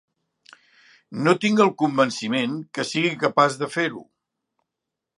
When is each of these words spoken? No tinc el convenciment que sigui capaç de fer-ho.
No 1.27 1.35
tinc 1.43 1.61
el 1.67 1.69
convenciment 1.83 2.57
que 2.79 2.89
sigui 2.95 3.15
capaç 3.29 3.63
de 3.63 3.73
fer-ho. 3.79 4.07